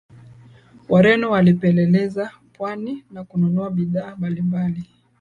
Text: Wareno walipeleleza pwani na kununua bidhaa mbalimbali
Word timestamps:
Wareno 0.89 1.31
walipeleleza 1.31 2.31
pwani 2.53 3.03
na 3.11 3.23
kununua 3.23 3.69
bidhaa 3.69 4.15
mbalimbali 4.15 4.83